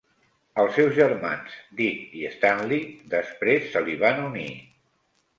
Els 0.61 0.71
seus 0.77 0.93
germans, 0.99 1.57
Dick 1.81 2.15
i 2.21 2.25
Stanley, 2.35 2.87
després 3.11 3.67
se 3.75 3.83
li 3.91 3.99
van 4.05 4.23
unir. 4.23 4.47